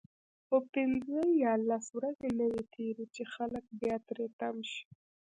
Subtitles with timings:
[0.45, 4.83] خو پنځه یا لس ورځې نه وي تیرې چې خلک بیا تری تم شي.